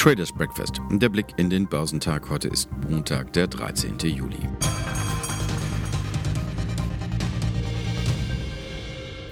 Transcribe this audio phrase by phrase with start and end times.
[0.00, 0.80] Traders Breakfast.
[0.90, 2.30] Der Blick in den Börsentag.
[2.30, 3.98] Heute ist Montag, der 13.
[3.98, 4.38] Juli.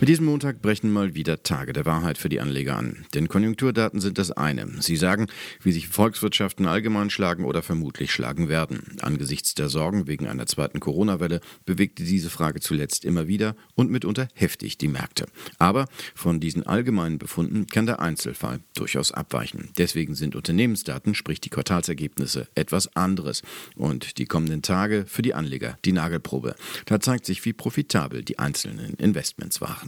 [0.00, 3.04] Mit diesem Montag brechen mal wieder Tage der Wahrheit für die Anleger an.
[3.14, 4.80] Denn Konjunkturdaten sind das eine.
[4.80, 5.26] Sie sagen,
[5.60, 8.96] wie sich Volkswirtschaften allgemein schlagen oder vermutlich schlagen werden.
[9.00, 14.28] Angesichts der Sorgen wegen einer zweiten Corona-Welle bewegte diese Frage zuletzt immer wieder und mitunter
[14.34, 15.26] heftig die Märkte.
[15.58, 19.70] Aber von diesen allgemeinen Befunden kann der Einzelfall durchaus abweichen.
[19.78, 23.42] Deswegen sind Unternehmensdaten, sprich die Quartalsergebnisse, etwas anderes.
[23.74, 26.54] Und die kommenden Tage für die Anleger die Nagelprobe.
[26.86, 29.87] Da zeigt sich, wie profitabel die einzelnen Investments waren.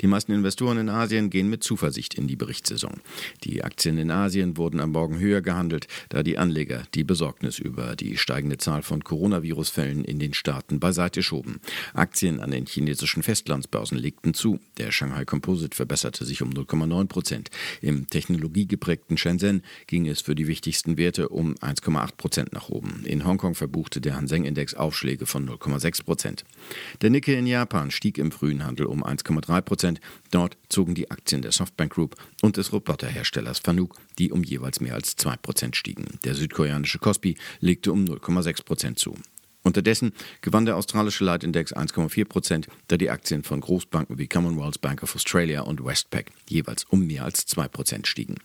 [0.00, 3.00] Die meisten Investoren in Asien gehen mit Zuversicht in die Berichtssaison.
[3.44, 7.96] Die Aktien in Asien wurden am Morgen höher gehandelt, da die Anleger die Besorgnis über
[7.96, 11.60] die steigende Zahl von Coronavirus-Fällen in den Staaten beiseite schoben.
[11.92, 14.58] Aktien an den chinesischen Festlandsbörsen legten zu.
[14.78, 17.50] Der Shanghai Composite verbesserte sich um 0,9 Prozent.
[17.82, 23.04] Im technologiegeprägten Shenzhen ging es für die wichtigsten Werte um 1,8 Prozent nach oben.
[23.04, 26.44] In Hongkong verbuchte der Hang-Seng-Index Aufschläge von 0,6 Prozent.
[27.02, 30.00] Der Nikkei in Japan stieg im frühen Handel um 1,3 Prozent Prozent.
[30.30, 34.94] Dort zogen die Aktien der Softbank Group und des Roboterherstellers Fanuc, die um jeweils mehr
[34.94, 36.18] als 2 Prozent stiegen.
[36.24, 39.16] Der südkoreanische Kospi legte um 0,6 Prozent zu.
[39.62, 45.02] Unterdessen gewann der australische Leitindex 1,4 Prozent, da die Aktien von Großbanken wie Commonwealth Bank
[45.02, 48.36] of Australia und Westpac jeweils um mehr als 2 Prozent stiegen.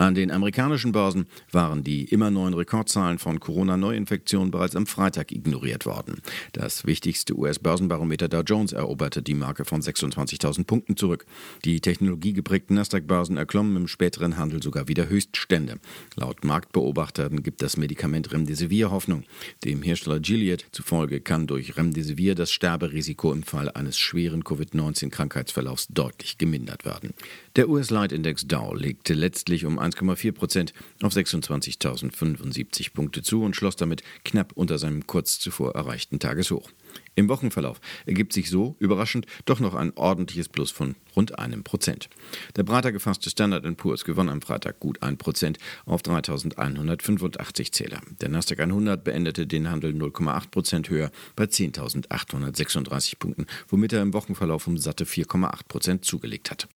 [0.00, 5.84] An den amerikanischen Börsen waren die immer neuen Rekordzahlen von Corona-Neuinfektionen bereits am Freitag ignoriert
[5.84, 6.22] worden.
[6.54, 11.26] Das wichtigste US-Börsenbarometer Dow Jones eroberte die Marke von 26.000 Punkten zurück.
[11.66, 15.78] Die technologiegeprägten Nasdaq-Börsen erklommen im späteren Handel sogar wieder Höchststände.
[16.16, 19.24] Laut Marktbeobachtern gibt das Medikament Remdesivir Hoffnung.
[19.66, 26.38] Dem Hersteller Gilead zufolge kann durch Remdesivir das Sterberisiko im Fall eines schweren Covid-19-Krankheitsverlaufs deutlich
[26.38, 27.12] gemindert werden.
[27.56, 34.02] Der US-Leitindex Dow legte letztlich um 1,4 Prozent auf 26.075 Punkte zu und schloss damit
[34.24, 36.70] knapp unter seinem kurz zuvor erreichten Tageshoch.
[37.16, 42.08] Im Wochenverlauf ergibt sich so, überraschend, doch noch ein ordentliches Plus von rund einem Prozent.
[42.56, 48.00] Der breiter gefasste Standard Poor's gewann am Freitag gut ein Prozent auf 3.185 Zähler.
[48.20, 54.14] Der Nasdaq 100 beendete den Handel 0,8 Prozent höher bei 10.836 Punkten, womit er im
[54.14, 56.68] Wochenverlauf um satte 4,8 Prozent zugelegt hat.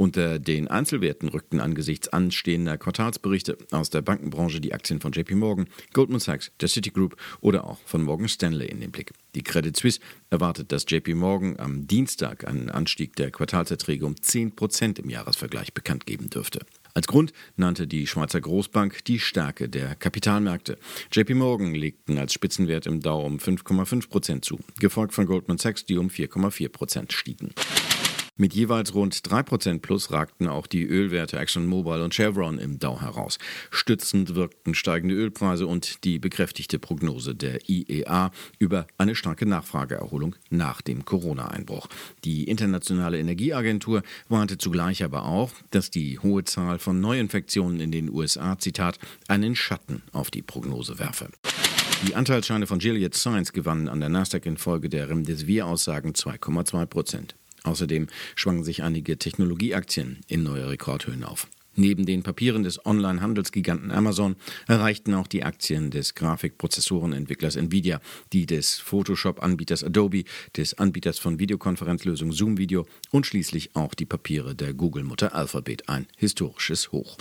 [0.00, 5.66] Unter den Einzelwerten rückten angesichts anstehender Quartalsberichte aus der Bankenbranche die Aktien von JP Morgan,
[5.92, 9.12] Goldman Sachs, der Citigroup oder auch von Morgan Stanley in den Blick.
[9.34, 10.00] Die Credit Suisse
[10.30, 15.74] erwartet, dass JP Morgan am Dienstag einen Anstieg der Quartalserträge um 10 Prozent im Jahresvergleich
[15.74, 16.60] bekannt geben dürfte.
[16.94, 20.78] Als Grund nannte die Schweizer Großbank die Stärke der Kapitalmärkte.
[21.12, 25.84] JP Morgan legten als Spitzenwert im Dow um 5,5 Prozent zu, gefolgt von Goldman Sachs,
[25.84, 27.52] die um 4,4 Prozent stiegen.
[28.36, 33.38] Mit jeweils rund 3% plus ragten auch die Ölwerte ExxonMobil und Chevron im Dow heraus.
[33.70, 40.80] Stützend wirkten steigende Ölpreise und die bekräftigte Prognose der IEA über eine starke Nachfrageerholung nach
[40.80, 41.88] dem Corona-Einbruch.
[42.24, 48.10] Die Internationale Energieagentur warnte zugleich aber auch, dass die hohe Zahl von Neuinfektionen in den
[48.10, 48.98] USA, Zitat,
[49.28, 51.28] einen Schatten auf die Prognose werfe.
[52.06, 57.34] Die Anteilsscheine von Gilead Science gewannen an der Nasdaq infolge der Remdesivir-Aussagen 2,2 Prozent.
[57.64, 61.46] Außerdem schwangen sich einige Technologieaktien in neue Rekordhöhen auf.
[61.76, 68.00] Neben den Papieren des Online-Handelsgiganten Amazon erreichten auch die Aktien des Grafikprozessorenentwicklers Nvidia,
[68.32, 70.24] die des Photoshop-Anbieters Adobe,
[70.56, 76.06] des Anbieters von Videokonferenzlösungen Zoom Video und schließlich auch die Papiere der Google-Mutter Alphabet ein
[76.16, 77.16] historisches Hoch.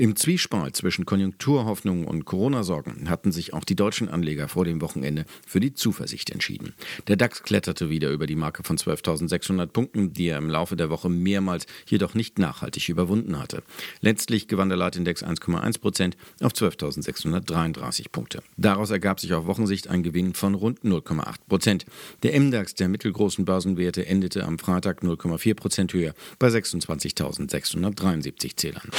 [0.00, 5.24] Im Zwiespalt zwischen Konjunkturhoffnungen und Corona-Sorgen hatten sich auch die deutschen Anleger vor dem Wochenende
[5.44, 6.72] für die Zuversicht entschieden.
[7.08, 10.88] Der DAX kletterte wieder über die Marke von 12.600 Punkten, die er im Laufe der
[10.88, 13.64] Woche mehrmals jedoch nicht nachhaltig überwunden hatte.
[14.00, 18.44] Letztlich gewann der Leitindex 1,1 Prozent auf 12.633 Punkte.
[18.56, 21.86] Daraus ergab sich auf Wochensicht ein Gewinn von rund 0,8 Prozent.
[22.22, 28.90] Der MDAX der mittelgroßen Börsenwerte endete am Freitag 0,4 Prozent höher bei 26.673 Zählern.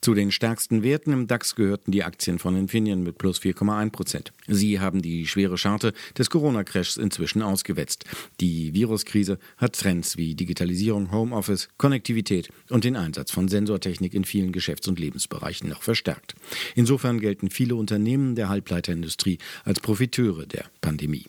[0.00, 4.32] Zu den stärksten Werten im DAX gehörten die Aktien von Infineon mit plus 4,1 Prozent.
[4.46, 8.04] Sie haben die schwere Scharte des Corona-Crashs inzwischen ausgewetzt.
[8.40, 14.52] Die Viruskrise hat Trends wie Digitalisierung, Homeoffice, Konnektivität und den Einsatz von Sensortechnik in vielen
[14.52, 16.36] Geschäfts- und Lebensbereichen noch verstärkt.
[16.76, 21.26] Insofern gelten viele Unternehmen der Halbleiterindustrie als Profiteure der Pandemie.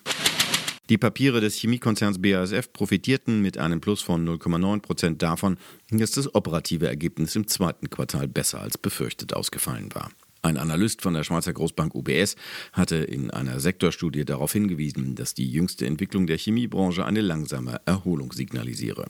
[0.89, 5.57] Die Papiere des Chemiekonzerns BASF profitierten mit einem Plus von 0,9 Prozent davon,
[5.91, 10.09] dass das operative Ergebnis im zweiten Quartal besser als befürchtet ausgefallen war.
[10.41, 12.36] Ein Analyst von der Schweizer Großbank UBS
[12.74, 18.31] hatte in einer Sektorstudie darauf hingewiesen, dass die jüngste Entwicklung der Chemiebranche eine langsame Erholung
[18.31, 19.06] signalisiere.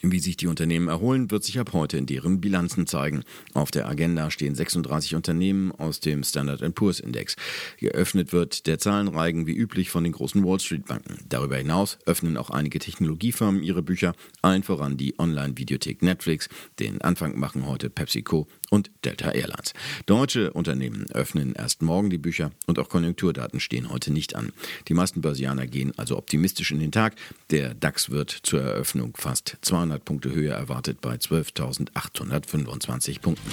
[0.00, 3.24] Wie sich die Unternehmen erholen, wird sich ab heute in deren Bilanzen zeigen.
[3.52, 7.34] Auf der Agenda stehen 36 Unternehmen aus dem Standard Poor's Index.
[7.78, 11.18] Geöffnet wird der Zahlenreigen wie üblich von den großen Wall Street Banken.
[11.28, 16.48] Darüber hinaus öffnen auch einige Technologiefirmen ihre Bücher, allen voran die Online-Videothek Netflix.
[16.78, 19.72] Den Anfang machen heute PepsiCo und Delta Airlines.
[20.06, 24.52] Deutsche Unternehmen öffnen erst morgen die Bücher und auch Konjunkturdaten stehen heute nicht an.
[24.88, 27.14] Die meisten Börsianer gehen also optimistisch in den Tag.
[27.50, 33.50] Der DAX wird zur Eröffnung fast 200 Punkte höher erwartet bei 12.825 Punkten.